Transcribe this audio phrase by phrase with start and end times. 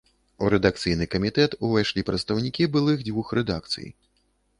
[0.45, 3.87] У рэдакцыйны камітэт увайшлі прадстаўнікі былых дзвюх рэдакцый.